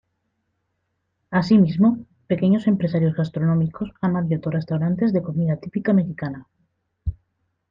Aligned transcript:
Asimismo, 1.29 1.99
pequeños 2.25 2.65
empresarios 2.65 3.13
gastronómicos 3.13 3.91
han 4.01 4.15
abierto 4.17 4.49
restaurantes 4.49 5.13
de 5.13 5.21
comida 5.21 5.57
típica 5.57 5.93
mexicana. 5.93 6.47